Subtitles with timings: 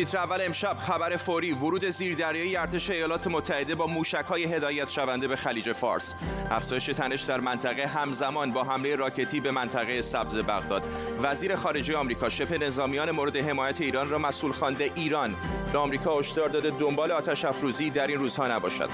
[0.00, 5.36] تیتر اول امشب خبر فوری ورود زیردریایی ارتش ایالات متحده با موشک‌های هدایت شونده به
[5.36, 6.14] خلیج فارس.
[6.50, 10.82] افزایش تنش در منطقه همزمان با حمله راکتی به منطقه سبز بغداد.
[11.22, 15.36] وزیر خارجه آمریکا شبه نظامیان مورد حمایت ایران را مسئول خوانده ایران.
[15.72, 18.90] به آمریکا هشدار داده دنبال آتش افروزی در این روزها نباشد.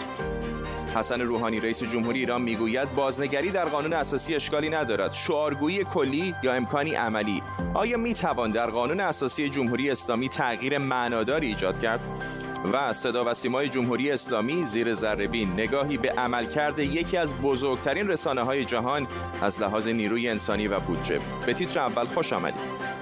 [0.96, 5.12] حسن روحانی رئیس جمهوری ایران می‌گوید بازنگری در قانون اساسی اشکالی ندارد.
[5.12, 7.42] شعارگویی کلی یا امکانی عملی؟
[7.74, 12.00] آیا می توان در قانون اساسی جمهوری اسلامی تغییر معناداری ایجاد کرد؟
[12.73, 18.42] و صدا و سیمای جمهوری اسلامی زیر ذرهبین نگاهی به عملکرد یکی از بزرگترین رسانه
[18.42, 19.06] های جهان
[19.42, 21.20] از لحاظ نیروی انسانی و بودجه.
[21.46, 22.95] به تیتر اول خوش آمدید.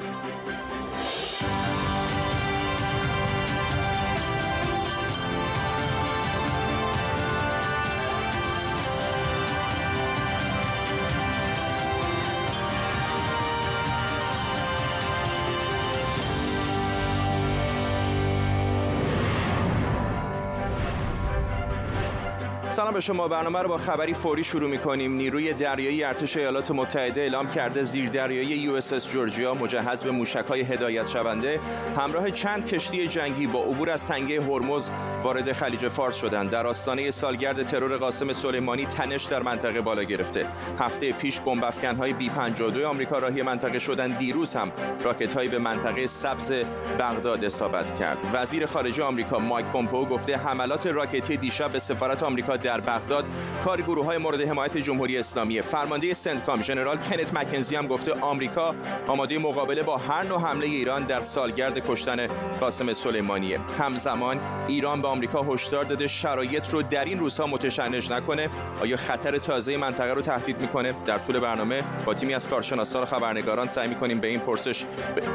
[22.74, 26.70] سلام به شما برنامه رو با خبری فوری شروع می کنیم نیروی دریایی ارتش ایالات
[26.70, 31.60] متحده اعلام کرده زیردریایی USS جورجیا مجهز به موشک‌های هدایت شونده.
[31.96, 34.90] همراه چند کشتی جنگی با عبور از تنگه هرمز
[35.22, 36.50] وارد خلیج فارس شدند.
[36.50, 40.46] در آستانه سالگرد ترور قاسم سلیمانی تنش در منطقه بالا گرفته.
[40.78, 41.64] هفته پیش بمب
[41.98, 44.18] های B 52 آمریکا راهی منطقه شدن.
[44.18, 44.72] دیروز هم
[45.04, 46.52] راکت‌هایی به منطقه سبز
[46.98, 48.18] بغداد اصابت کرد.
[48.32, 53.24] وزیر خارجه آمریکا مایک پومپئو گفته حملات راکتی دیشب به سفارت آمریکا در بغداد.
[53.64, 55.62] کار گروه های مورد حمایت جمهوری اسلامی.
[55.62, 58.74] فرمانده سنتکام ژنرال کنت مکنزی هم گفته آمریکا
[59.06, 62.26] آماده مقابله با هر نوع حمله ایران در سالگرد کشتن
[62.60, 63.60] قاسم سلیمانیه.
[63.78, 68.50] همزمان ایران به آمریکا هشدار داده شرایط رو در این روزها متشنج نکنه.
[68.80, 73.06] آیا خطر تازه منطقه رو تهدید می‌کنه؟ در طول برنامه با تیمی از کارشناسان و
[73.06, 74.84] خبرنگاران سعی می‌کنیم به این پرسش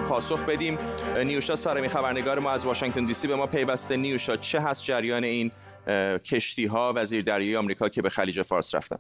[0.10, 0.78] پاسخ بدیم.
[1.24, 3.98] نیوشا سارمی خبرنگار ما از واشنگتن دی سی به ما پیوسته.
[3.98, 5.52] نیوشا چه هست جریان این
[6.26, 8.98] کشتی ها و زیردریایی آمریکا که به خلیج فارس رفتن.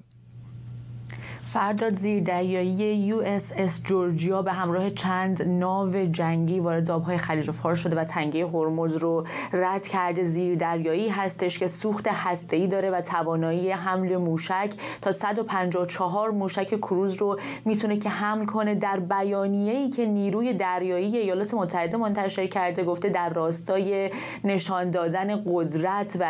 [1.54, 8.04] فرداد زیردریایی USS جورجیا به همراه چند ناو جنگی وارد آبهای خلیج فارس شده و
[8.04, 10.24] تنگه هرمز رو رد کرده.
[10.24, 17.40] زیردریایی هستش که سوخت هسته‌ای داره و توانایی حمل موشک تا 154 موشک کروز رو
[17.66, 18.76] می‌تونه که حمل کنه.
[18.76, 24.10] در بیانیه‌ای که نیروی دریایی ایالات متحده منتشر کرده گفته در راستای
[24.44, 26.26] نشان دادن قدرت و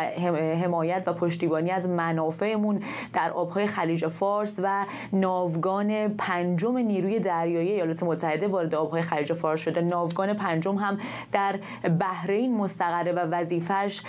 [0.64, 2.82] حمایت و پشتیبانی از منافعمون
[3.12, 9.60] در آبهای خلیج فارس و ناوگان پنجم نیروی دریایی ایالات متحده وارد آبهای خلیج فارس
[9.60, 9.80] شده.
[9.80, 10.98] ناوگان پنجم هم
[11.32, 11.58] در
[12.00, 14.02] بحرین مستقره و وظیفش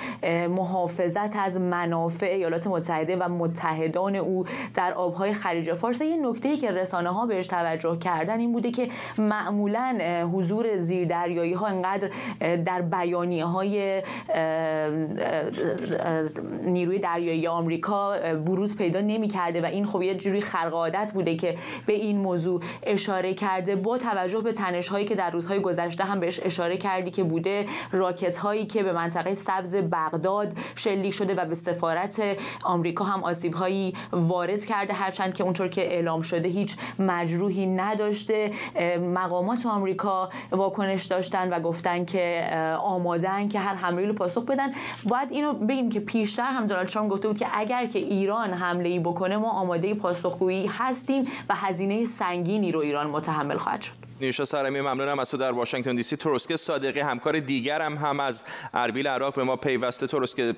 [0.50, 6.02] محافظت از منافع ایالات متحده و متحدان او در آبهای خلیج فارس.
[6.02, 8.88] یه نکته که رسانه ها بهش توجه کردن این بوده که
[9.18, 9.98] معمولا
[10.34, 12.10] حضور زیردریایی ها انقدر
[12.66, 14.02] در بیانیه های
[16.64, 18.14] نیروی دریایی آمریکا
[18.46, 22.18] بروز پیدا نمی کرده و این خب یه جوری خرق عادت بوده که به این
[22.18, 26.78] موضوع اشاره کرده با توجه به تنش هایی که در روزهای گذشته هم بهش اشاره
[26.78, 32.22] کردی که بوده راکت هایی که به منطقه سبز بغداد شلیک شده و به سفارت
[32.64, 38.52] آمریکا هم آسیب هایی وارد کرده هرچند که اونطور که اعلام شده هیچ مجروحی نداشته.
[39.14, 42.50] مقامات آمریکا واکنش داشتن و گفتن که
[42.82, 44.72] آمادن که هر حمله رو پاسخ بدن.
[45.10, 48.90] باید اینو بگیم که پیشتر هم دونالد ترامپ گفته بود که اگر که ایران حمله
[48.90, 53.94] ای بکنه ما آماده پاسخگویی هستیم و هزینه سنگینی رو ایران متحمل خواهد شد.
[54.22, 56.16] نیوشا سرمی ممنونم از تو در واشنگتن دی سی.
[56.16, 58.44] تروسکه صادقی همکار دیگرم هم از
[58.74, 60.08] اربیل عراق به ما پیوسته.
[60.08, 60.56] تروسکه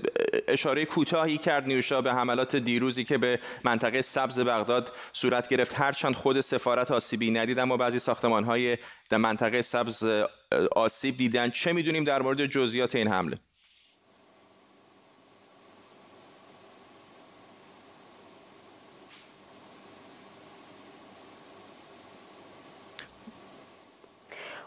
[0.47, 5.75] اشاره کوتاهی کرد نیوشا به حملات دیروزی که به منطقه سبز بغداد صورت گرفت.
[5.79, 8.77] هرچند خود سفارت آسیبی ندید اما بعضی ساختمان های
[9.09, 10.07] در منطقه سبز
[10.75, 11.49] آسیب دیدن.
[11.49, 13.39] چه می‌دونیم در مورد جزئیات این حمله؟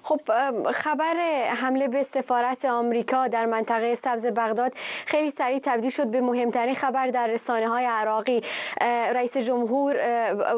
[0.07, 0.21] خب
[0.71, 1.17] خبر
[1.57, 4.73] حمله به سفارت آمریکا در منطقه سبز بغداد
[5.07, 8.43] خیلی سریع تبدیل شد به مهمترین خبر در رسانه های عراقی
[9.15, 9.97] رئیس جمهور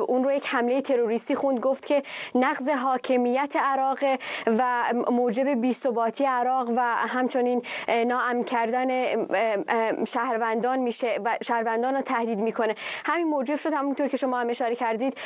[0.09, 2.03] اون رو یک حمله تروریستی خوند گفت که
[2.35, 3.99] نقض حاکمیت عراق
[4.47, 7.62] و موجب بیثباتی عراق و همچنین
[8.06, 8.89] ناامن کردن
[10.05, 12.75] شهروندان میشه و شهروندان رو تهدید می‌کنه.
[13.05, 15.19] همین موجب شد همونطور که شما هم اشاره کردید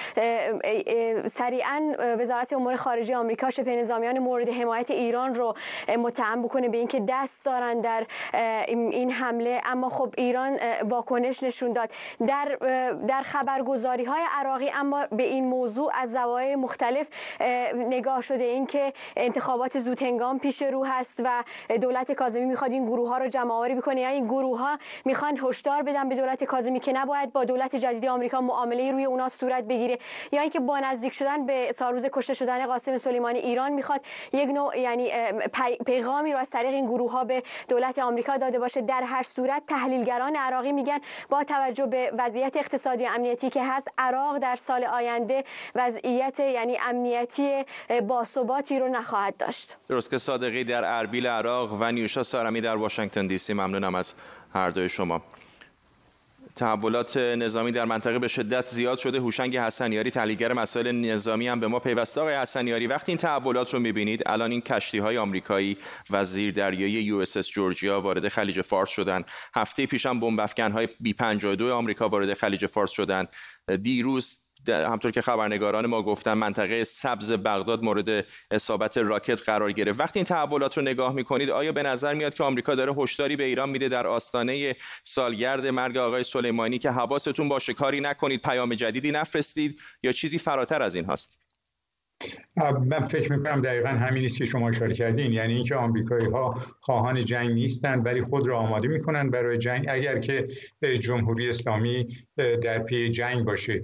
[1.27, 5.55] سریعا وزارت امور خارجه آمریکا شبه نظامیان جامعیان مورد حمایت ایران رو
[5.99, 8.07] متهم بکنه به اینکه دست دارن در
[8.69, 9.61] این حمله.
[9.65, 11.91] اما خب ایران واکنش نشون داد.
[12.27, 12.59] در
[13.07, 17.09] در خبرگزاری های عراقی اما به این موضوع از زوایای مختلف
[17.75, 18.45] نگاه شده.
[18.45, 21.45] اینکه انتخابات زود هنگام پیش رو هست و
[21.77, 24.01] دولت کاظمی می‌خواد این گروه ها رو جمع آوری بکنه.
[24.01, 28.07] یعنی این گروه ها می‌خوان هشدار بدن به دولت کاظمی که نباید با دولت جدید
[28.07, 29.99] آمریکا معامله روی اونا صورت بگیره.
[30.33, 34.01] یا اینکه با نزدیک شدن به سالروز کشته شدن قاسم سلیمانی ایران می‌خواد
[34.33, 35.11] یک نوع یعنی
[35.87, 38.81] پیغامی رو از طریق این گروه ها به دولت آمریکا داده باشه.
[38.81, 44.39] در هر صورت تحلیلگران عراقی میگن با توجه به وضعیت اقتصادی امنیتی که هست عراق
[44.39, 45.45] در سال آینده
[45.75, 47.65] وضعیت یعنی امنیتی
[48.09, 49.77] باثباتی رو نخواهد داشت.
[49.89, 53.53] درست که صادقی در اربیل عراق و نیوشا سارمی در واشنگتن دی سی.
[53.53, 54.15] ممنونم از
[54.55, 55.21] هر دوی شما.
[56.57, 59.19] تحولات نظامی در منطقه به شدت زیاد شده.
[59.19, 62.21] هوشنگ حسنیاری تحلیلگر مسائل نظامی هم به ما پیوسته.
[62.21, 65.77] آقای حسنیاری وقتی این تحولات رو می‌بینید الان این کشتی های آمریکایی
[66.11, 69.25] و زیر دریایی USS Georgia وارد خلیج فارس شدن.
[69.55, 73.27] هفته پیش هم بمب های B 52 آمریکا وارد خلیج فارس شدن.
[73.83, 80.01] دیروز همونطور که خبرنگاران ما گفتن منطقه سبز بغداد مورد اصابت راکت قرار گرفت.
[80.01, 83.45] وقتی این تحولات رو نگاه می‌کنید آیا به نظر میاد که آمریکا داره هشداری به
[83.45, 89.11] ایران میده در آستانه سالگرد مرگ آقای سلیمانی که حواستون باشه کاری نکنید پیام جدیدی
[89.11, 91.39] نفرستید یا چیزی فراتر از این هست
[92.87, 95.33] من فکر می‌کنم دقیقا همین است که شما اشاره کردین.
[95.33, 99.87] یعنی اینکه آمریکایی ها خواهان جنگ نیستند ولی خود را آماده می‌کنند برای جنگ.
[99.89, 100.47] اگر که
[101.01, 103.83] جمهوری اسلامی در پی جنگ باشه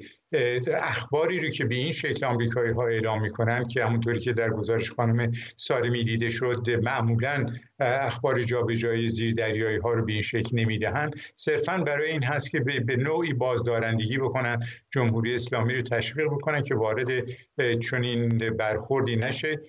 [0.74, 4.92] اخباری رو که به این شکل آمریکایی ها اعلام می‌کنن که همونطوری که در گزارش
[4.92, 7.46] خانم سالمی دیده شد معمولا
[7.80, 11.14] اخبار جابجایی زیر دریایی ها رو به این شکل نمی‌دهند.
[11.36, 14.60] صرفا برای این هست که به نوعی بازدارندگی بکنن
[14.90, 17.08] جمهوری اسلامی رو تشویق بکنن که وارد
[17.80, 19.60] چنین برخوردی نشه.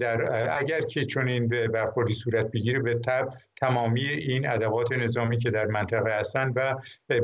[0.00, 5.66] در اگر که چنین برخوردی صورت بگیره به تب تمامی این ادوات نظامی که در
[5.66, 6.74] منطقه هستند و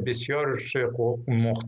[0.06, 0.60] بسیار
[1.28, 1.66] مخت...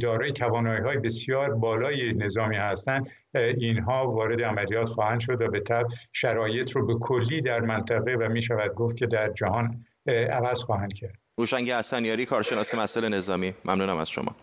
[0.00, 5.86] دارای توانایی های بسیار بالای نظامی هستند اینها وارد عملیات خواهند شد و به طب
[6.12, 10.92] شرایط رو به کلی در منطقه و می شود گفت که در جهان عوض خواهند
[10.92, 11.18] کرد.
[11.36, 14.34] روشنگ حسنیاری کارشناس مسئله نظامی ممنونم از شما.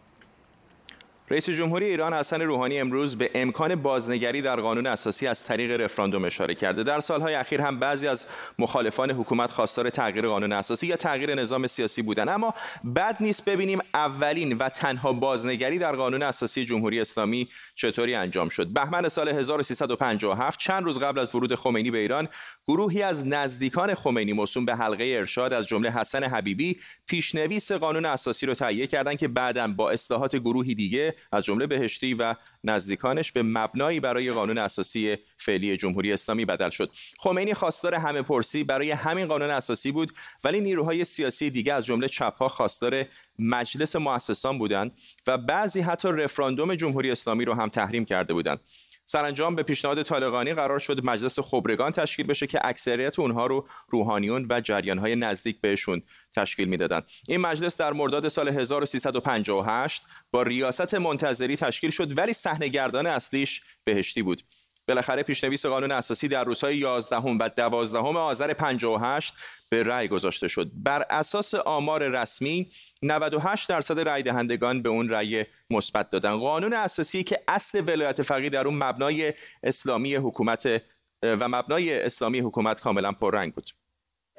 [1.31, 6.25] رئیس جمهوری ایران حسن روحانی امروز به امکان بازنگری در قانون اساسی از طریق رفراندوم
[6.25, 6.83] اشاره کرده.
[6.83, 8.25] در سالهای اخیر هم بعضی از
[8.59, 12.29] مخالفان حکومت خواستار تغییر قانون اساسی یا تغییر نظام سیاسی بودن.
[12.29, 12.53] اما
[12.95, 18.67] بد نیست ببینیم اولین و تنها بازنگری در قانون اساسی جمهوری اسلامی چطوری انجام شد.
[18.67, 22.27] بهمن سال 1357 چند روز قبل از ورود خمینی به ایران
[22.67, 26.77] گروهی از نزدیکان خمینی موسوم به حلقه ارشاد از جمله حسن حبیبی
[27.07, 32.13] پیشنویس قانون اساسی رو تهیه کردند که بعدا با اصلاحات گروهی دیگه از جمله بهشتی
[32.13, 36.91] و نزدیکانش به مبنایی برای قانون اساسی فعلی جمهوری اسلامی بدل شد.
[37.19, 40.11] خمینی خواستار همه پرسی برای همین قانون اساسی بود
[40.43, 43.05] ولی نیروهای سیاسی دیگه از جمله چپها خواستار
[43.39, 44.93] مجلس مؤسسان بودند
[45.27, 48.59] و بعضی حتی رفراندوم جمهوری اسلامی رو هم تحریم کرده بودند.
[49.05, 54.47] سرانجام به پیشنهاد طالقانی قرار شد مجلس خبرگان تشکیل بشه که اکثریت اونها رو روحانیون
[54.49, 56.01] و جریانهای نزدیک بهشون
[56.35, 63.05] تشکیل می‌دادند این مجلس در مرداد سال 1358 با ریاست منتظری تشکیل شد ولی صحنه‌گردان
[63.07, 64.41] اصلیش بهشتی بود.
[64.87, 69.33] بالاخره پیشنویس قانون اساسی در روزهای 11 و 12 آذر 58
[69.71, 70.71] به رأی گذاشته شد.
[70.73, 72.69] بر اساس آمار رسمی
[73.03, 76.35] 98 درصد رأی دهندگان به اون رأی مثبت دادن.
[76.35, 79.33] قانون اساسی که اصل ولایت فقیه در اون مبنای
[79.63, 80.81] اسلامی حکومت
[81.23, 83.69] و مبنای اسلامی حکومت کاملا پررنگ بود.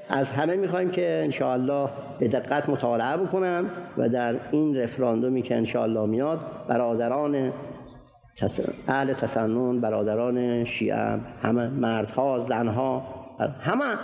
[0.08, 6.06] از همه می‌خوایم که انشاءالله به دقت مطالعه بکنن و در این رفراندومی که انشاءالله
[6.06, 7.52] میاد برادران
[8.88, 13.22] اهل تسنن برادران شیعه همه مردها زنها
[13.60, 13.98] همه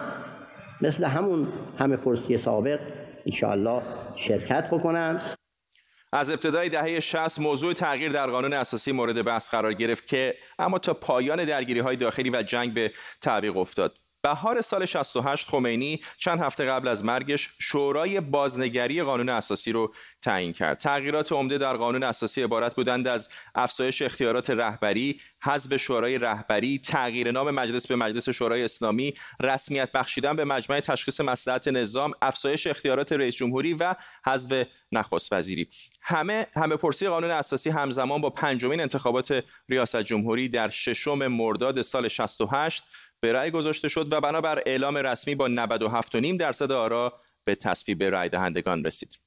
[0.80, 2.80] مثل همون همه پرسی سابق
[3.26, 3.82] انشاءالله
[4.16, 5.20] شرکت بکنن.
[6.12, 10.78] از ابتدای دهه 60 موضوع تغییر در قانون اساسی مورد بحث قرار گرفت که اما
[10.78, 12.92] تا پایان درگیری های داخلی و جنگ به
[13.22, 13.98] تعویق افتاد.
[14.22, 20.52] بهار سال 68 خمینی چند هفته قبل از مرگش شورای بازنگری قانون اساسی رو تعیین
[20.52, 20.78] کرد.
[20.78, 27.30] تغییرات عمده در قانون اساسی عبارت بودند از افزایش اختیارات رهبری، حذف شورای رهبری، تغییر
[27.30, 33.12] نام مجلس به مجلس شورای اسلامی، رسمیت بخشیدن به مجمع تشخیص مصلحت نظام، افزایش اختیارات
[33.12, 33.94] رئیس جمهوری و
[34.26, 35.68] حذف نخست وزیری.
[36.02, 42.08] همه همه پرسی قانون اساسی همزمان با پنجمین انتخابات ریاست جمهوری در ششم مرداد سال
[42.08, 42.84] 68
[43.20, 48.28] به رأی گذاشته شد و بنابر اعلام رسمی با 97.5 درصد آرا به تصویب رأی
[48.28, 49.18] دهندگان رسید.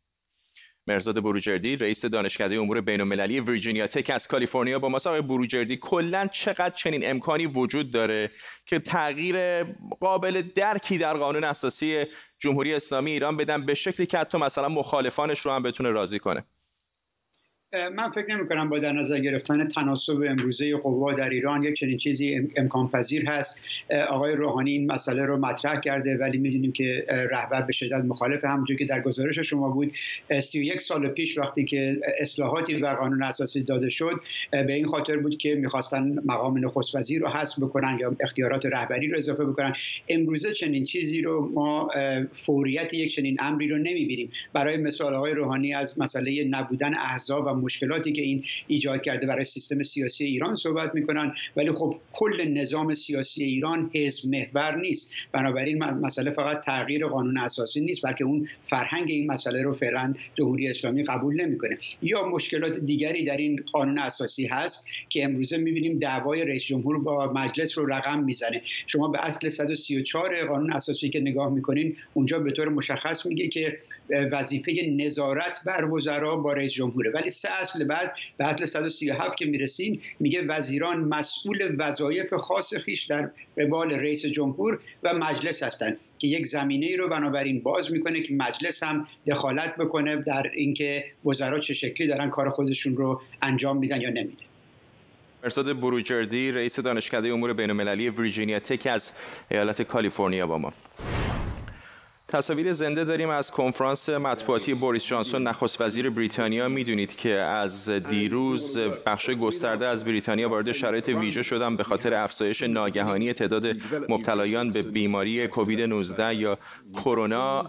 [0.88, 6.70] مرزاد بروجردی رئیس دانشکده امور بین‌المللی ویرجینیا تک از کالیفرنیا با آقای بروجردی کلا چقدر
[6.70, 8.32] چنین امکانی وجود داره
[8.66, 9.64] که تغییر
[10.00, 12.06] قابل درکی در قانون اساسی
[12.40, 16.46] جمهوری اسلامی ایران بدن به شکلی که حتی مثلا مخالفانش رو هم بتونه راضی کنه
[17.74, 21.98] من فکر نمی کنم با در نظر گرفتن تناسب امروزه قوا در ایران یک چنین
[21.98, 23.60] چیزی امکان پذیر هست.
[24.10, 28.78] آقای روحانی این مسئله رو مطرح کرده ولی می‌دونیم که رهبر به شدت مخالف همونجور
[28.78, 29.92] که در گزارش شما بود.
[30.42, 35.38] 31 سال پیش وقتی که اصلاحاتی بر قانون اساسی داده شد به این خاطر بود
[35.38, 39.74] که می‌خواستن مقام نخست وزیر رو حذف بکنن یا اختیارات رهبری رو اضافه بکنن.
[40.10, 41.90] امروزه چنین چیزی رو ما
[42.34, 44.30] فوریت یک چنین امری رو نمی‌بینیم.
[44.54, 49.44] برای مثال آقای روحانی از مسئله نبودن احزاب و مشکلاتی که این ایجاد کرده برای
[49.44, 51.34] سیستم سیاسی ایران صحبت می‌کنن.
[51.56, 55.12] ولی خب کل نظام سیاسی ایران حزب محور نیست.
[55.34, 60.68] بنابراین مسئله فقط تغییر قانون اساسی نیست بلکه اون فرهنگ این مسئله رو فعلا جمهوری
[60.68, 61.76] اسلامی قبول نمی‌کنه.
[62.02, 67.34] یا مشکلات دیگری در این قانون اساسی هست که امروزه می‌بینیم دعوای رئیس جمهور با
[67.36, 68.62] مجلس رو رقم می‌زنه.
[68.88, 73.78] شما به اصل 134 قانون اساسی که نگاه می‌کنین اونجا به طور مشخص میگه که
[74.32, 77.12] وظیفه نظارت بر وزرا با رئیس جمهوره.
[77.12, 83.32] ولی اصل بعد به اصل 137 که می‌رسیم میگه وزیران مسئول وظایف خاص خیش در
[83.58, 88.34] قبال رئیس جمهور و مجلس هستند که یک زمینه ای رو بنابراین باز می‌کنه که
[88.34, 94.02] مجلس هم دخالت بکنه در اینکه وزرا چه شکلی دارن کار خودشون رو انجام میدن
[94.02, 94.46] یا نمیدن.
[95.44, 99.12] مرساد بروجردی رئیس دانشکده امور بین‌المللی ویرجینیا تک از
[99.52, 100.74] ایالت کالیفرنیا با ما.
[102.32, 105.48] تصاویر زنده داریم از کنفرانس مطبوعاتی بوریس جانسون.
[105.48, 111.76] نخست وزیر بریتانیا می‌دونید که از دیروز بخش گسترده از بریتانیا وارد شرایط ویژه شدن
[111.76, 113.68] به خاطر افزایش ناگهانی تعداد
[114.10, 116.58] مبتلایان به بیماری کووید 19 یا
[116.94, 117.66] کرونا.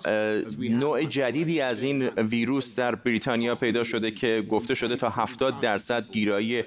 [0.58, 6.04] نوع جدیدی از این ویروس در بریتانیا پیدا شده که گفته شده تا 70 درصد
[6.12, 6.62] گیرایی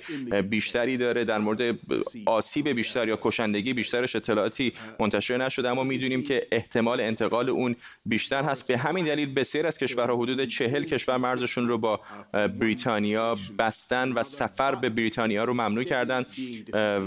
[0.49, 1.77] بیشتری داره در مورد
[2.25, 5.69] آسیب بیشتر یا کشندگی بیشترش اطلاعاتی منتشر نشده.
[5.69, 7.75] اما می‌دونیم که احتمال انتقال اون
[8.05, 8.67] بیشتر هست.
[8.67, 11.99] به همین دلیل بسیار از کشورها حدود چهل کشور مرزشون رو با
[12.33, 16.25] بریتانیا بستن و سفر به بریتانیا رو ممنوع کردن.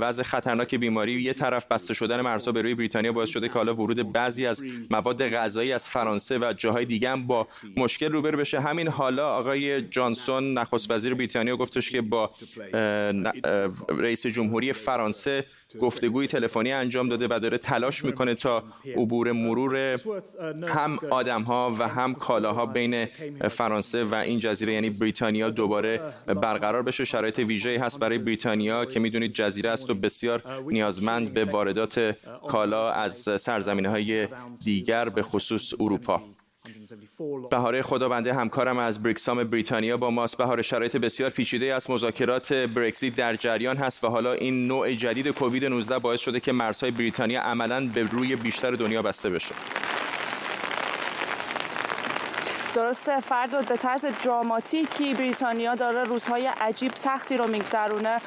[0.00, 3.74] وضع خطرناک بیماری یه طرف بسته شدن مرزها به روی بریتانیا باعث شده که حالا
[3.74, 8.60] ورود بعضی از مواد غذایی از فرانسه و جاهای دیگه هم با مشکل روبرو بشه.
[8.60, 12.30] همین حالا آقای جانسون نخست وزیر بریتانیا گفتش که با
[13.88, 15.44] رئیس جمهوری فرانسه
[15.80, 18.62] گفتگوی تلفنی انجام داده و داره تلاش می‌کنه تا
[18.96, 19.96] عبور مرور
[20.68, 23.04] هم آدم ها و هم کالاها بین
[23.50, 27.04] فرانسه و این جزیره یعنی بریتانیا دوباره برقرار بشه.
[27.04, 32.16] شرایط ویژه‌ای هست برای بریتانیا که می‌دونید جزیره است و بسیار نیازمند به واردات
[32.48, 34.28] کالا از سرزمین های
[34.64, 36.22] دیگر به خصوص اروپا.
[37.50, 40.38] بهاره خدابنده همکارم از بریکسام بریتانیا با ماست.
[40.38, 45.28] بهار شرایط بسیار پیچیده از مذاکرات برکزیت در جریان هست و حالا این نوع جدید
[45.28, 49.54] کووید 19 باعث شده که مرزهای بریتانیا عملا به روی بیشتر دنیا بسته بشه.
[52.74, 58.20] درسته فرد به طرز دراماتیکی بریتانیا داره روزهای عجیب سختی رو میگذرونه.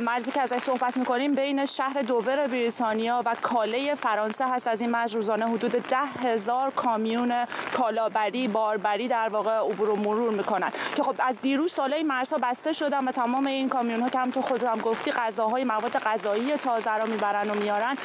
[0.00, 4.68] مرزی که ازش صحبت می‌کنیم بین شهر دوور بریتانیا و کاله فرانسه هست.
[4.68, 7.34] از این مرز روزانه حدود ده هزار کامیون
[7.76, 10.70] کالابری باربری در واقع عبور و مرور می‌کنن.
[10.96, 14.30] که خب از دیروز ساله مرزها بسته شدن و تمام این کامیون ها که هم
[14.30, 17.96] تو خودت هم گفتی غذاهای مواد غذایی تازه رو می‌برن و میارن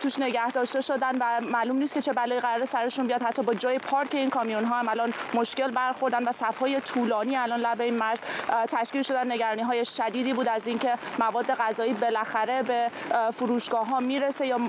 [0.00, 3.22] توش نگه داشته شدن و معلوم نیست که چه بلایی قرار سرشون بیاد.
[3.22, 7.60] حتی با جای پارک این کامیون ها هم الان مشکل برخوردن و صفهای طولانی الان
[7.60, 8.20] لب این مرز
[8.68, 9.32] تشکیل شدن.
[9.32, 12.90] نگرانی های شدیدی بود از اینکه مواد غذایی بالاخره به
[13.32, 14.60] فروشگاه ها می‌رسه یا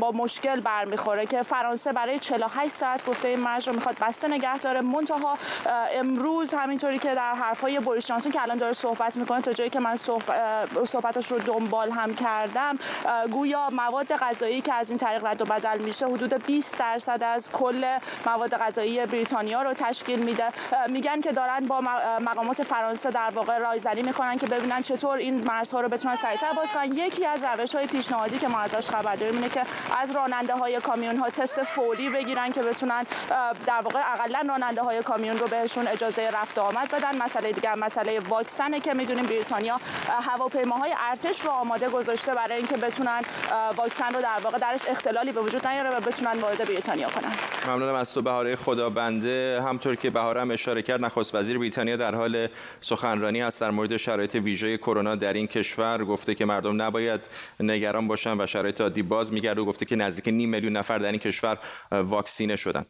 [0.00, 4.58] با مشکل برمیخوره که فرانسه برای 48 ساعت گفته این مرز رو می‌خواد بسته نگه
[4.58, 4.80] داره.
[4.80, 5.38] منتها
[5.94, 9.80] امروز همینطوری که در حرفای بوریس جانسون که الان داره صحبت می‌کنه تا جایی که
[9.80, 9.96] من
[10.84, 12.78] صحبتش رو دنبال هم کردم
[13.30, 17.52] گویا مواد غذایی که از این طریق رد و بدل میشه حدود 20 درصد از
[17.52, 20.44] کل مواد غذایی بریتانیا رو تشکیل میده.
[20.88, 21.80] میگن که دارن با
[22.20, 26.68] مقامات فرانسه در واقع رایزنی می‌کنن که ببینن چطور این مرزها رو بتونن سریعتر باز
[26.68, 26.92] کنن.
[26.92, 29.62] یکی از روش های پیشنهادی که ما ازش خبر داریم اینه که
[30.00, 33.06] از راننده های کامیون ها تست فوری بگیرن که بتونن
[33.66, 37.22] در واقع اقلا راننده های کامیون رو بهشون اجازه رفت آمد بدن.
[37.22, 39.76] مسئله دیگه مسئله واکسنه که می‌دونیم بریتانیا
[40.08, 43.20] هواپیماهای ارتش رو آماده گذاشته برای اینکه بتونن
[43.76, 47.32] واکسن رو در واقع درش اختلالی به وجود نیاره و بتونن وارد بریتانیا کنن.
[47.66, 52.48] ممنونم از تو بهاره خدابنده همطور که بهارم اشاره کرد نخست وزیر بریتانیا در حال
[52.80, 53.60] سخنرانی است.
[53.60, 57.20] در مورد شرایط ویژه کرونا در این کشور گفته که مردم نباید
[57.60, 61.10] نگران باشن و شرایط عادی باز میگرد و گفته که نزدیک نیم میلیون نفر در
[61.10, 61.58] این کشور
[61.92, 62.84] واکسینه شدن.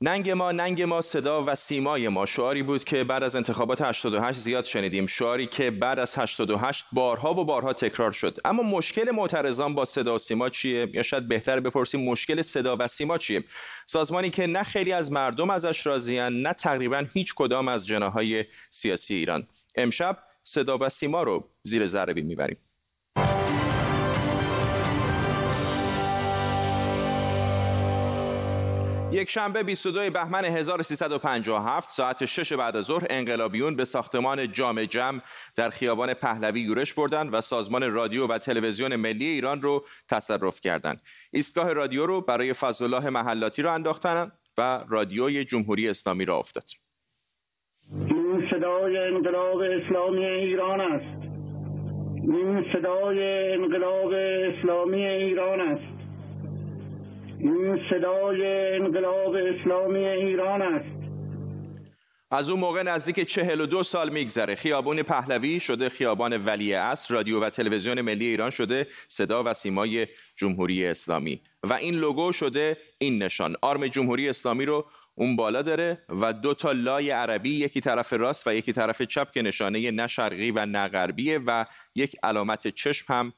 [0.00, 2.26] ننگ ما ننگ ما صدا و سیمای ما.
[2.26, 5.06] شعاری بود که بعد از انتخابات 88 زیاد شنیدیم.
[5.06, 8.38] شعاری که بعد از 88 بارها و بارها تکرار شد.
[8.44, 12.86] اما مشکل معترضان با صدا و سیما چیه؟ یا شاید بهتر بپرسیم مشکل صدا و
[12.86, 13.44] سیما چیه؟
[13.86, 19.14] سازمانی که نه خیلی از مردم ازش راضیان نه تقریبا هیچ کدام از جناهای سیاسی
[19.14, 19.46] ایران.
[19.74, 22.56] امشب صدا و سیما رو زیر ذره می‌بریم.
[29.12, 35.20] یک شنبه 22 بهمن 1357 ساعت 6 بعد از ظهر انقلابیون به ساختمان جامع جمع
[35.56, 41.02] در خیابان پهلوی یورش بردند و سازمان رادیو و تلویزیون ملی ایران رو تصرف کردند.
[41.32, 46.64] ایستگاه رادیو رو برای فضلالله محلاتی را انداختند و رادیوی جمهوری اسلامی را افتاد.
[47.92, 51.22] این صدای انقلاب اسلامی ایران است.
[52.14, 55.97] این صدای انقلاب اسلامی ایران است.
[57.90, 60.98] صدای انقلاب اسلامی ایران است.
[62.30, 64.54] از اون موقع نزدیک 42 سال میگذره.
[64.54, 67.14] خیابان پهلوی شده خیابان ولی اصر.
[67.14, 70.06] رادیو و تلویزیون ملی ایران شده صدا و سیمای
[70.36, 71.40] جمهوری اسلامی.
[71.62, 73.56] و این لوگو شده این نشان.
[73.62, 78.46] آرم جمهوری اسلامی رو اون بالا داره و دو تا لای عربی یکی طرف راست
[78.46, 83.14] و یکی طرف چپ که نشانه نه شرقی و نه غربیه و یک علامت چشم
[83.14, 83.32] هم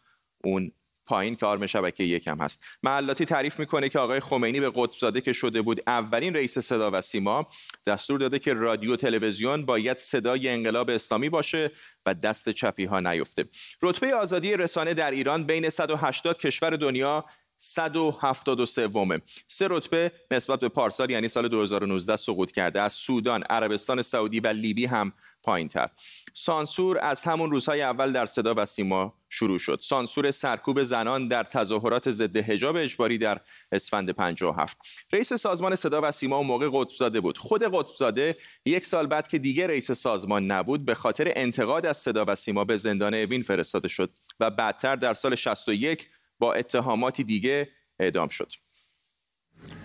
[0.45, 0.73] اون
[1.11, 2.65] پایین که آرم شبکه یکم هست.
[2.83, 7.01] محلاتی تعریف می‌کنه که آقای خمینی به قطبزاده که شده بود اولین رئیس صدا و
[7.01, 7.47] سیما
[7.87, 11.71] دستور داده که رادیو تلویزیون باید صدای انقلاب اسلامی باشه
[12.07, 13.45] و دست چپی ها نیفته.
[13.83, 17.25] رتبه آزادی رسانه در ایران بین 180 کشور دنیا
[17.63, 22.81] 173 ومه سه رتبه نسبت به پارسال یعنی سال 2019 سقوط کرده.
[22.81, 25.13] از سودان، عربستان سعودی و لیبی هم
[25.43, 25.91] پایین تر
[26.35, 29.79] سانسور از همون روزهای اول در صدا و سیما شروع شد.
[29.83, 33.41] سانسور سرکوب زنان در تظاهرات ضد حجاب اجباری در
[33.73, 34.77] اسفند 57
[35.13, 37.39] رئیس سازمان صدا و سیما اون موقع قطبزاده بود.
[37.39, 38.37] خود قطبزاده
[38.67, 42.65] یک سال بعد که دیگه رئیس سازمان نبود به خاطر انتقاد از صدا و سیما
[42.65, 46.07] به زندان اوین فرستاده شد و بعدتر در سال 61
[46.41, 47.69] با اتهاماتی دیگه
[47.99, 48.53] اعدام شد.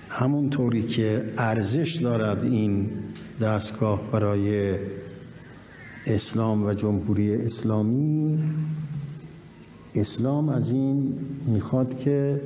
[0.09, 2.89] همونطوری که ارزش دارد این
[3.41, 4.79] دستگاه برای
[6.07, 8.39] اسلام و جمهوری اسلامی
[9.95, 12.41] اسلام از این می‌خواد که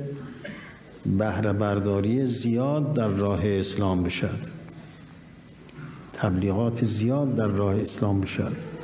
[1.18, 4.40] بهره برداری زیاد در راه اسلام بشد
[6.12, 8.79] تبلیغات زیاد در راه اسلام بشد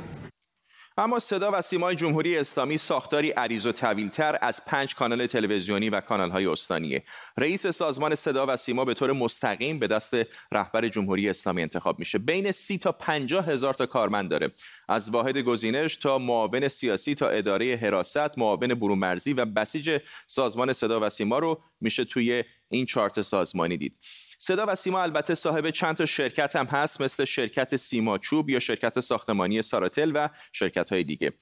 [0.99, 6.01] اما صدا و سیمای جمهوری اسلامی ساختاری عریض و طویلتر از پنج کانال تلویزیونی و
[6.01, 7.03] کانالهای استانیه.
[7.37, 10.15] رئیس سازمان صدا و سیما به طور مستقیم به دست
[10.51, 12.17] رهبر جمهوری اسلامی انتخاب میشه.
[12.17, 14.51] بین سی تا پنجاه هزار تا کارمند داره.
[14.89, 20.99] از واحد گزینش تا معاون سیاسی تا اداره حراست معاون برونمرزی و بسیج سازمان صدا
[20.99, 23.97] و سیما رو میشه توی این چارت سازمانی دید.
[24.37, 28.59] صدا و سیما البته صاحب چند تا شرکت هم هست مثل شرکت سیما چوب یا
[28.59, 31.33] شرکت ساختمانی ساراتل و شرکت های دیگه.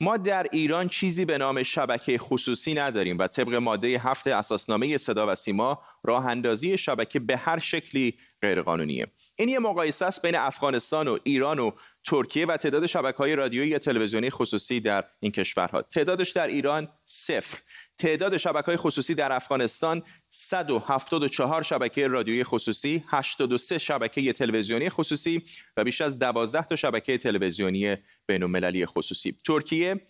[0.00, 5.32] ما در ایران چیزی به نام شبکه خصوصی نداریم و طبق ماده هفت اساسنامه صدا
[5.32, 9.06] و سیما راه اندازی شبکه به هر شکلی غیرقانونیه.
[9.36, 11.70] این یه مقایسه است بین افغانستان و ایران و
[12.04, 15.82] ترکیه و تعداد شبکه های رادیویی یا تلویزیونی خصوصی در این کشورها.
[15.82, 17.58] تعدادش در ایران صفر.
[17.98, 25.42] تعداد شبکه های خصوصی در افغانستان 174 شبکه رادیویی خصوصی 83 شبکه تلویزیونی خصوصی
[25.76, 29.32] و بیش از 12 تا شبکه تلویزیونی بین المللی خصوصی.
[29.32, 30.00] ترکیه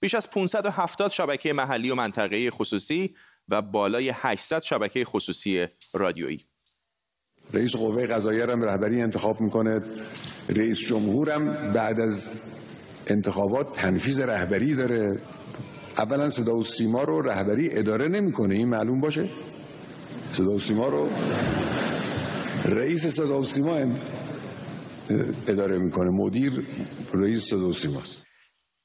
[0.00, 3.14] بیش از 570 شبکه محلی و منطقه‌ای خصوصی
[3.48, 6.51] و بالای 800 شبکه خصوصی رادیویی.
[7.54, 9.80] رئیس قوه قضاییه هم رهبری انتخاب می‌کنه.
[10.48, 12.32] رئیس جمهورم بعد از
[13.06, 15.20] انتخابات تنفیز رهبری داره.
[15.98, 19.30] اولا صدا و سیما رو رهبری اداره نمی‌کنه این معلوم باشه؟
[20.32, 21.08] صدا و سیما رو
[22.64, 23.96] رئیس صدا و سیما
[25.48, 26.10] اداره می‌کنه.
[26.10, 26.66] مدیر
[27.14, 28.21] رئیس صدا و سیماست.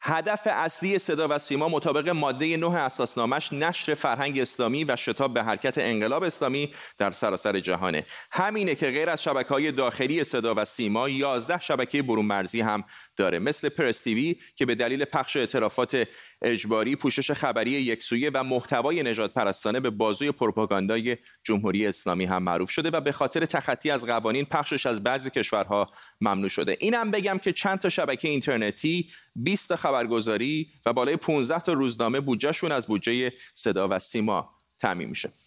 [0.02, 5.44] هدف اصلی صدا و سیما مطابق ماده 9 اساسنامش نشر فرهنگ اسلامی و شتاب به
[5.44, 8.06] حرکت انقلاب اسلامی در سراسر جهانه.
[8.32, 12.84] همینه که غیر از شبکه های داخلی صدا و سیما 11 شبکه برون مرزی هم
[13.16, 13.40] داره.
[13.40, 16.08] مثل پرستیوی که به دلیل پخش اعترافات
[16.42, 22.70] اجباری پوشش خبری یکسویه و محتوای نجات پرستانه به بازوی پروپاگاندای جمهوری اسلامی هم معروف
[22.70, 26.78] شده و به خاطر تخطی از قوانین پخشش از بعضی کشورها ممنوع شده.
[26.80, 32.20] اینم بگم که چند تا شبکه اینترنتی 20 تا خبرگزاری و بالای 15 تا روزنامه
[32.20, 35.47] بودجهشون از بودجه صدا و سیما تعمین میشه.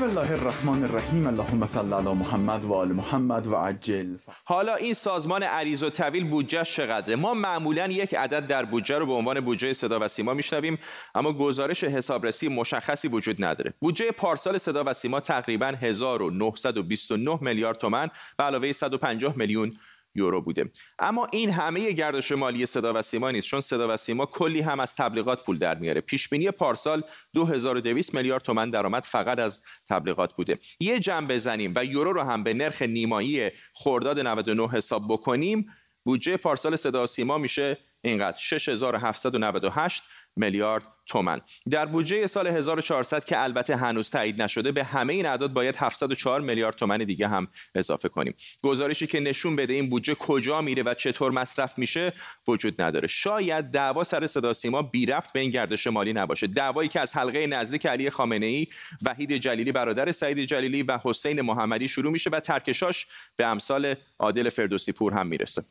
[0.00, 4.94] بسم الله الرحمن الرحیم اللهم صل علی محمد و آل محمد و عجل حالا این
[4.94, 9.40] سازمان عریض و طویل بودجه چقدره؟ ما معمولا یک عدد در بودجه رو به عنوان
[9.40, 10.78] بودجه صدا و سیما میشنویم
[11.14, 13.74] اما گزارش حسابرسی مشخصی وجود نداره.
[13.80, 19.72] بودجه پارسال صدا و سیما تقریبا 1929 میلیارد تومان به علاوه 150 میلیون
[20.14, 20.70] یورو بوده.
[20.98, 24.80] اما این همه گردش مالی صدا و سیما نیست چون صدا و سیما کلی هم
[24.80, 26.00] از تبلیغات پول در میاره.
[26.00, 27.02] پیش بینی پارسال
[27.34, 30.58] 2200 میلیارد تومان درآمد فقط از تبلیغات بوده.
[30.80, 35.66] یه جمع بزنیم و یورو رو هم به نرخ نیمایی خرداد 99 حساب بکنیم.
[36.04, 40.02] بودجه پارسال صدا و سیما میشه اینقدر 6798
[40.36, 41.40] میلیارد تومن
[41.70, 46.40] در بودجه سال 1400 که البته هنوز تایید نشده به همه این اعداد باید 704
[46.40, 48.34] میلیارد تومن دیگه هم اضافه کنیم.
[48.62, 52.12] گزارشی که نشون بده این بودجه کجا میره و چطور مصرف میشه
[52.48, 53.08] وجود نداره.
[53.08, 56.46] شاید دعوا سر صدا سیما بی ربط به این گردش مالی نباشه.
[56.46, 58.66] دعوایی که از حلقه نزدیک علی خامنه ای
[59.02, 64.48] وحید جلیلی برادر سعید جلیلی و حسین محمدی شروع میشه و ترکشاش به امثال عادل
[64.48, 65.62] فردوسی پور هم می‌رسه.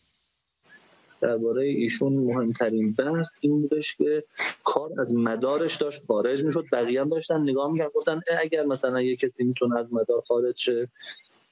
[1.21, 4.23] درباره ایشون مهمترین بحث این بودش که
[4.63, 9.43] کار از مدارش داشت خارج می‌شد بقیه داشتن نگاه می‌کردن گفتن اگر مثلا یه کسی
[9.43, 10.87] می‌تونه از مدار خارج شه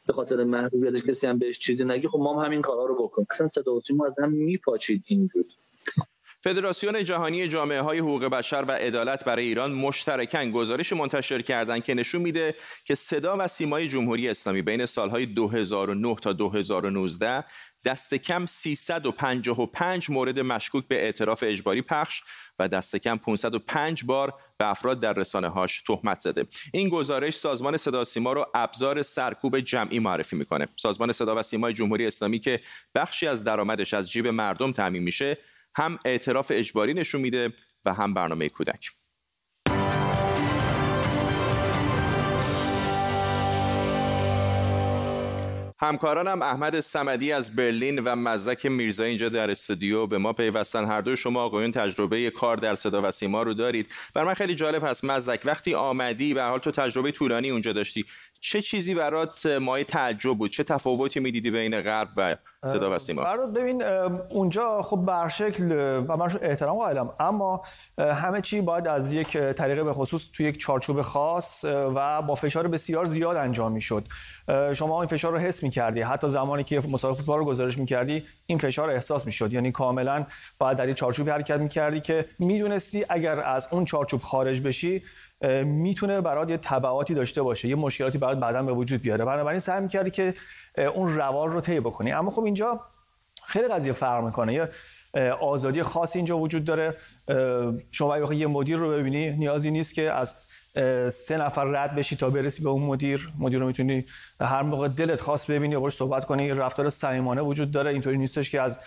[0.07, 3.27] به خاطر محدودیتش کسی هم بهش چیزی نگی خب ما هم همین کارا رو بکنیم.
[3.29, 5.43] اصلا صدا از هم میپاچید اینجور
[6.43, 11.93] فدراسیون جهانی جامعه های حقوق بشر و عدالت برای ایران مشترکاً گزارش منتشر کردند که
[11.93, 12.53] نشون میده
[12.85, 17.43] که صدا و سیمای جمهوری اسلامی بین سالهای 2009 تا 2019
[17.85, 22.21] دست کم 355 مورد مشکوک به اعتراف اجباری پخش
[22.59, 26.45] و دست کم 505 بار به افراد در رسانه هاش تهمت زده.
[26.73, 30.67] این گزارش سازمان صدا و سیما رو ابزار سرکوب جمعی معرفی می‌کنه.
[30.75, 32.59] سازمان صدا و سیمای جمهوری اسلامی که
[32.95, 35.37] بخشی از درآمدش از جیب مردم تامین میشه
[35.75, 37.53] هم اعتراف اجباری نشون میده
[37.85, 38.89] و هم برنامه کودک.
[45.79, 50.85] همکارانم احمد سمدی از برلین و مزدک میرزا اینجا در استودیو به ما پیوستن.
[50.85, 53.91] هر دو شما آقایون تجربه کار در صدا و سیما رو دارید.
[54.13, 55.03] بر من خیلی جالب هست.
[55.03, 58.05] مزدک وقتی آمدی به حال تو تجربه طولانی اونجا داشتی.
[58.41, 63.23] چه چیزی برات مای تعجب بود؟ چه تفاوتی می‌دیدی بین غرب و صدا و سیما؟
[63.23, 63.83] فراد ببین
[64.29, 65.71] اونجا خب به شکل
[66.07, 67.61] و من احترام قائلم اما
[67.97, 72.67] همه چی باید از یک طریقه به خصوص توی یک چارچوب خاص و با فشار
[72.67, 74.07] بسیار زیاد انجام می‌شد.
[74.73, 76.01] شما این فشار رو حس می‌کردی.
[76.01, 79.53] حتی زمانی که مسابقه فوتبال رو گزارش می‌کردی این فشار احساس می‌شد.
[79.53, 80.25] یعنی کاملا
[80.59, 85.03] باید در این چارچوب حرکت می‌کردی که می‌دونستی اگر از اون چارچوب خارج بشی
[85.63, 89.25] می‌تونه برات یه تبعاتی داشته باشه یه مشکلاتی برات بعدا به وجود بیاره.
[89.25, 90.33] بنابراین سعی می‌کردی که
[90.95, 92.11] اون روال رو طی بکنی.
[92.11, 92.81] اما خب اینجا
[93.45, 94.53] خیلی قضیه فرق می‌کنه.
[94.53, 94.69] یه
[95.41, 96.95] آزادی خاصی اینجا وجود داره.
[97.91, 100.35] شما اگه یه مدیر رو ببینی نیازی نیست که از
[101.09, 103.31] سه نفر رد بشی تا برسی به اون مدیر.
[103.39, 104.05] مدیر رو می‌تونی
[104.41, 106.51] هر موقع دلت خواست ببینی باش صحبت کنی.
[106.51, 107.91] رفتار صمیمانه وجود داره.
[107.91, 108.79] اینطوری نیستش که از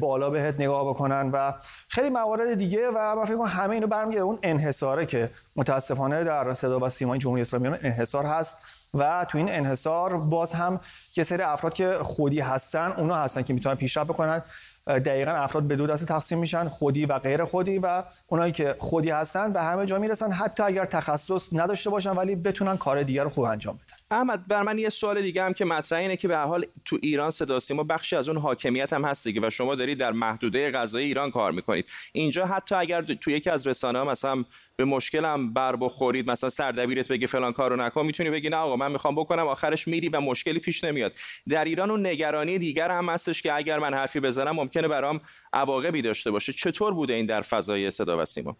[0.00, 1.52] بالا بهت نگاه بکنن و
[1.88, 4.24] خیلی موارد دیگه و من فکر همه اینو برمیگرده.
[4.24, 8.58] اون انحصاره که متاسفانه در صدا و سیمای جمهوری اسلامی انحصار هست
[8.94, 10.80] و تو این انحصار باز هم
[11.16, 14.42] یه سری افراد که خودی هستن اونا هستن که می‌تونن پیشرفت بکنن.
[14.86, 19.10] دقیقا افراد به دو دسته تقسیم میشن خودی و غیر خودی و اونایی که خودی
[19.10, 23.30] هستن به همه جا می‌رسن حتی اگر تخصص نداشته باشن ولی بتونن کار دیگر رو
[23.30, 23.96] خوب انجام بدن.
[24.10, 27.30] احمد بر من یه سوال دیگه هم که مطرح اینه که به حال تو ایران
[27.30, 31.06] صدا سیما بخشی از اون حاکمیت هم هست دیگه و شما دارید در محدوده غذایی
[31.06, 31.90] ایران کار می‌کنید.
[32.12, 34.44] اینجا حتی اگر تو یکی از رسانه ها مثلا
[34.76, 38.92] به مشکلم بر بخورید مثلا سردبیرت بگه فلان کارو نکن می‌تونی بگی نه آقا من
[38.92, 41.12] می‌خوام بکنم آخرش میری و مشکلی پیش نمیاد.
[41.48, 45.20] در ایران اون نگرانی دیگر هم هستش که اگر من حرفی بزنم ممکنه برام
[45.52, 46.52] عواقبی داشته باشه.
[46.52, 48.56] چطور بوده این در فضای صدا و سیما؟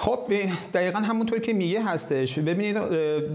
[0.00, 0.18] خب
[0.74, 2.38] دقیقا همونطور که میگه هستش.
[2.38, 2.76] ببینید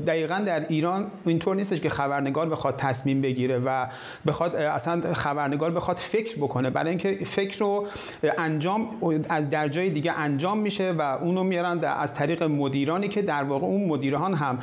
[0.06, 3.88] دقیقا در ایران اینطور نیستش که خبرنگار بخواد تصمیم بگیره و
[4.28, 6.69] بخواد اصلا خبرنگار بخواد فکر بکنه.
[6.69, 7.88] برای اینکه فکر رو
[8.38, 8.89] انجام
[9.30, 13.65] از در جای دیگه انجام میشه و اونو میارن از طریق مدیرانی که در واقع
[13.65, 14.60] اون مدیران هم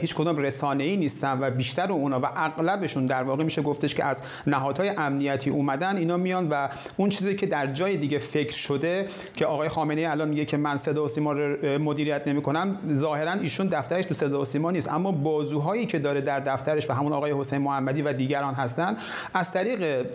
[0.00, 4.04] هیچ کدوم رسانه ای نیستن و بیشتر اونا و اغلبشون در واقع میشه گفتش که
[4.04, 9.06] از نهادهای امنیتی اومدن اینا میان و اون چیزی که در جای دیگه فکر شده
[9.36, 13.32] که آقای خامنه ای الان میگه که من صدا و سیما رو مدیریت نمی‌کنم ظاهرا
[13.32, 14.92] ایشون دفترش تو صدا و سیما نیست.
[14.92, 18.96] اما بازوهایی که داره در دفترش و همون آقای حسین محمدی و دیگران هستند
[19.34, 20.06] از طریق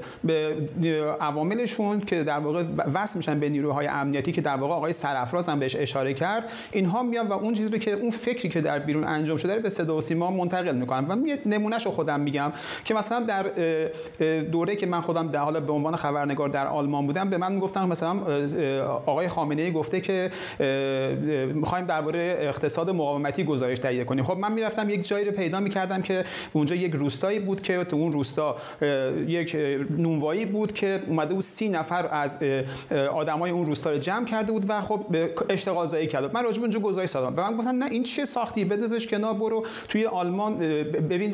[1.22, 5.60] عواملشون که در واقع وصل میشن به نیروهای امنیتی که در واقع آقای سرافراز هم
[5.60, 9.38] بهش اشاره کرد اینها میان و اون چیزی که اون فکری که در بیرون انجام
[9.38, 11.12] شده به صدا و سیما منتقل می‌کنن.
[11.12, 12.52] و یه نمونهش رو خودم میگم
[12.86, 13.46] که مثلا در
[14.52, 17.88] دوره که من خودم در حال به عنوان خبرنگار در آلمان بودم به من گفتن
[17.88, 18.20] مثلا
[19.06, 20.32] آقای خامنه ای گفته که
[21.54, 24.24] می‌خوایم درباره اقتصاد مقاومتی گزارش تهیه کنیم.
[24.24, 27.96] خب من می‌رفتم یک جایی رو پیدا می‌کردم که اونجا یک روستایی بود که تو
[27.96, 28.56] اون روستا
[29.28, 29.56] یک
[29.98, 32.38] نونوایی بود که اومده بود سی نفر از
[33.14, 35.06] آدمای اون روستا رو جمع کرده بود و خب
[35.50, 36.34] اشتغال زایی کرد.
[36.34, 37.36] من راجب اونجا گزارش دادم.
[37.36, 40.58] به من گفتن نه این چه ساختی؟ بدزش کنار برو توی آلمان
[41.10, 41.34] ببین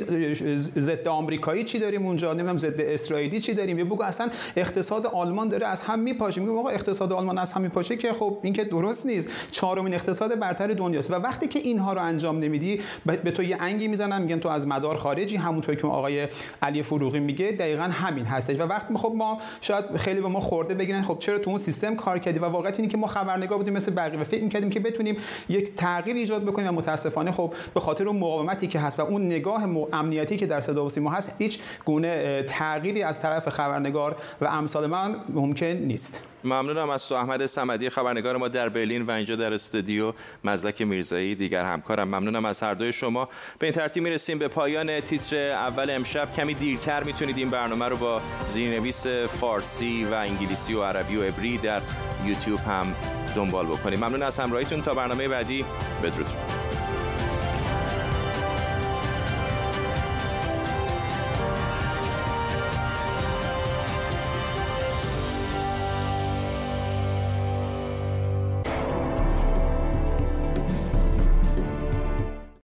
[0.78, 5.48] ضد آمریکایی چی داریم اونجا؟ نمی‌دونم ضد اسرائیلی چی داریم؟ یا بگو اصلا اقتصاد آلمان
[5.48, 6.42] داره از هم میپاشه.
[6.42, 9.30] میگم آقا اقتصاد آلمان از هم میپاشه که خب این که درست نیست.
[9.65, 11.12] چهارمین اقتصاد برتر دنیاست.
[11.12, 14.67] و وقتی که اینها رو انجام نمیدی به تو یه انگی می‌زنن میگن تو از
[14.67, 15.36] مدار خارجی.
[15.36, 16.28] همونطور که آقای
[16.62, 18.60] علی فروغی میگه دقیقا همین هستش.
[18.60, 21.95] و وقتی خب ما شاید خیلی به ما خورده بگیرن خب چرا تو اون سیستم
[21.95, 24.19] کار کردی؟ و واقعیت اینه که ما خبرنگار بودیم مثل بقیه.
[24.19, 25.17] و فکر می‌کردیم که بتونیم
[25.49, 26.67] یک تغییر ایجاد بکنیم.
[26.67, 30.60] و متاسفانه خب به خاطر اون مقاومتی که هست و اون نگاه امنیتی که در
[30.60, 36.23] صدا و سیما هست هیچ گونه تغییری از طرف خبرنگار و امثال من ممکن نیست.
[36.46, 41.36] ممنونم از تو احمد سمدی خبرنگار ما در برلین و اینجا در استودیو مزدک میرزایی
[41.36, 42.08] دیگر همکارم.
[42.08, 43.30] ممنونم از هر دوی شما.
[43.60, 46.34] به این ترتیب می‌رسیم به پایان تیتر اول امشب.
[46.34, 51.58] کمی دیرتر می‌تونید این برنامه رو با زیرنویس فارسی و انگلیسی و عربی و عبری
[51.58, 51.82] در
[52.26, 52.96] یوتیوب هم
[53.36, 54.82] دنبال بکنید ممنون از همراهیتون.
[54.82, 55.66] تا برنامه بعدی
[56.04, 56.85] بدرود.